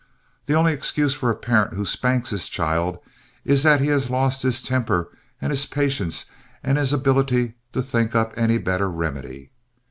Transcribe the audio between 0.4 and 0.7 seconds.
The